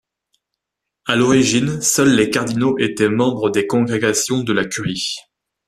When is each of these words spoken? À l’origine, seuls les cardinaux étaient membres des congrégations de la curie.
À 1.05 1.15
l’origine, 1.15 1.79
seuls 1.79 2.15
les 2.15 2.31
cardinaux 2.31 2.75
étaient 2.79 3.07
membres 3.07 3.51
des 3.51 3.67
congrégations 3.67 4.41
de 4.43 4.51
la 4.51 4.65
curie. 4.65 5.13